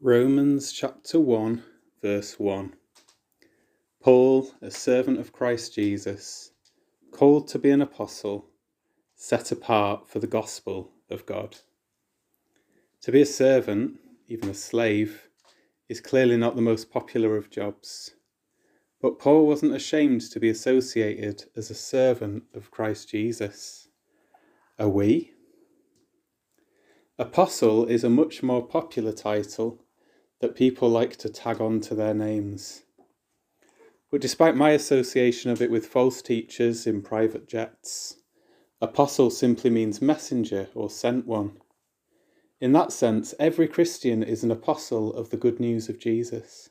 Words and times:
Romans 0.00 0.70
chapter 0.70 1.18
1, 1.18 1.60
verse 2.00 2.38
1. 2.38 2.72
Paul, 4.00 4.48
a 4.62 4.70
servant 4.70 5.18
of 5.18 5.32
Christ 5.32 5.74
Jesus, 5.74 6.52
called 7.10 7.48
to 7.48 7.58
be 7.58 7.70
an 7.70 7.82
apostle, 7.82 8.46
set 9.16 9.50
apart 9.50 10.08
for 10.08 10.20
the 10.20 10.28
gospel 10.28 10.92
of 11.10 11.26
God. 11.26 11.56
To 13.02 13.10
be 13.10 13.22
a 13.22 13.26
servant, 13.26 13.98
even 14.28 14.48
a 14.48 14.54
slave, 14.54 15.30
is 15.88 16.00
clearly 16.00 16.36
not 16.36 16.54
the 16.54 16.62
most 16.62 16.92
popular 16.92 17.36
of 17.36 17.50
jobs. 17.50 18.12
But 19.02 19.18
Paul 19.18 19.48
wasn't 19.48 19.74
ashamed 19.74 20.20
to 20.30 20.38
be 20.38 20.48
associated 20.48 21.46
as 21.56 21.72
a 21.72 21.74
servant 21.74 22.44
of 22.54 22.70
Christ 22.70 23.08
Jesus. 23.08 23.88
Are 24.78 24.88
we? 24.88 25.32
Apostle 27.18 27.84
is 27.86 28.04
a 28.04 28.08
much 28.08 28.44
more 28.44 28.64
popular 28.64 29.10
title 29.10 29.84
that 30.40 30.54
people 30.54 30.88
like 30.88 31.16
to 31.16 31.28
tag 31.28 31.60
on 31.60 31.80
to 31.80 31.94
their 31.94 32.14
names. 32.14 32.82
But 34.10 34.20
despite 34.20 34.56
my 34.56 34.70
association 34.70 35.50
of 35.50 35.60
it 35.60 35.70
with 35.70 35.86
false 35.86 36.22
teachers 36.22 36.86
in 36.86 37.02
private 37.02 37.46
jets, 37.46 38.16
apostle 38.80 39.30
simply 39.30 39.70
means 39.70 40.00
messenger 40.00 40.68
or 40.74 40.88
sent 40.88 41.26
one. 41.26 41.58
In 42.60 42.72
that 42.72 42.92
sense, 42.92 43.34
every 43.38 43.68
Christian 43.68 44.22
is 44.22 44.42
an 44.42 44.50
apostle 44.50 45.12
of 45.12 45.30
the 45.30 45.36
good 45.36 45.60
news 45.60 45.88
of 45.88 45.98
Jesus. 45.98 46.70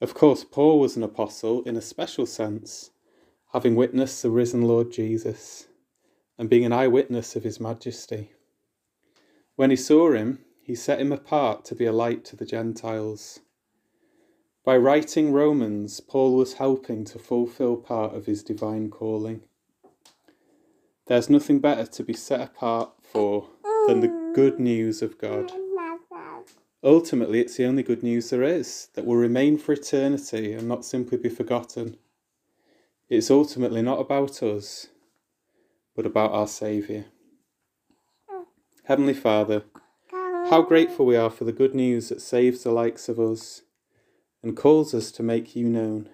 Of 0.00 0.14
course, 0.14 0.44
Paul 0.44 0.78
was 0.78 0.96
an 0.96 1.02
apostle 1.02 1.62
in 1.64 1.76
a 1.76 1.82
special 1.82 2.26
sense, 2.26 2.90
having 3.52 3.74
witnessed 3.74 4.22
the 4.22 4.30
risen 4.30 4.62
Lord 4.62 4.92
Jesus 4.92 5.66
and 6.38 6.50
being 6.50 6.64
an 6.64 6.72
eyewitness 6.72 7.36
of 7.36 7.44
his 7.44 7.60
majesty. 7.60 8.32
When 9.56 9.70
he 9.70 9.76
saw 9.76 10.12
him, 10.12 10.43
he 10.64 10.74
set 10.74 10.98
him 10.98 11.12
apart 11.12 11.64
to 11.66 11.74
be 11.74 11.84
a 11.84 11.92
light 11.92 12.24
to 12.24 12.36
the 12.36 12.46
Gentiles. 12.46 13.40
By 14.64 14.78
writing 14.78 15.30
Romans, 15.30 16.00
Paul 16.00 16.34
was 16.34 16.54
helping 16.54 17.04
to 17.04 17.18
fulfill 17.18 17.76
part 17.76 18.14
of 18.14 18.24
his 18.24 18.42
divine 18.42 18.88
calling. 18.88 19.42
There's 21.06 21.28
nothing 21.28 21.58
better 21.58 21.84
to 21.84 22.02
be 22.02 22.14
set 22.14 22.40
apart 22.40 22.92
for 23.02 23.48
than 23.86 24.00
the 24.00 24.32
good 24.34 24.58
news 24.58 25.02
of 25.02 25.18
God. 25.18 25.52
Ultimately, 26.82 27.40
it's 27.40 27.58
the 27.58 27.66
only 27.66 27.82
good 27.82 28.02
news 28.02 28.30
there 28.30 28.42
is 28.42 28.88
that 28.94 29.04
will 29.04 29.16
remain 29.16 29.58
for 29.58 29.72
eternity 29.72 30.54
and 30.54 30.66
not 30.66 30.86
simply 30.86 31.18
be 31.18 31.28
forgotten. 31.28 31.98
It's 33.10 33.30
ultimately 33.30 33.82
not 33.82 34.00
about 34.00 34.42
us, 34.42 34.88
but 35.94 36.06
about 36.06 36.32
our 36.32 36.48
Saviour. 36.48 37.04
Heavenly 38.84 39.14
Father, 39.14 39.64
how 40.50 40.62
grateful 40.62 41.06
we 41.06 41.16
are 41.16 41.30
for 41.30 41.44
the 41.44 41.52
good 41.52 41.74
news 41.74 42.08
that 42.10 42.20
saves 42.20 42.62
the 42.62 42.70
likes 42.70 43.08
of 43.08 43.18
us 43.18 43.62
and 44.42 44.56
calls 44.56 44.94
us 44.94 45.10
to 45.12 45.22
make 45.22 45.56
you 45.56 45.68
known. 45.68 46.08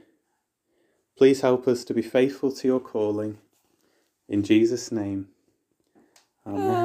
Please 1.18 1.40
help 1.40 1.66
us 1.66 1.84
to 1.84 1.92
be 1.92 2.02
faithful 2.02 2.52
to 2.52 2.68
your 2.68 2.80
calling. 2.80 3.38
In 4.28 4.42
Jesus' 4.42 4.92
name, 4.92 5.28
Amen. 6.46 6.79